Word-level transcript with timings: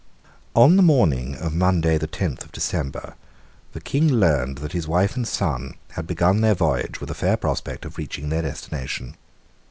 On 0.55 0.77
the 0.77 0.81
morning 0.81 1.35
of 1.35 1.53
Monday 1.53 1.95
the 1.99 2.07
tenth 2.07 2.43
of 2.43 2.51
December, 2.51 3.13
the 3.73 3.79
King 3.79 4.11
learned 4.11 4.57
that 4.57 4.71
his 4.71 4.87
wife 4.87 5.15
and 5.15 5.27
son 5.27 5.75
had 5.91 6.07
begun 6.07 6.41
their 6.41 6.55
voyage 6.55 6.99
with 6.99 7.11
a 7.11 7.13
fair 7.13 7.37
prospect 7.37 7.85
of 7.85 7.99
reaching 7.99 8.29
their 8.29 8.41
destination. 8.41 9.15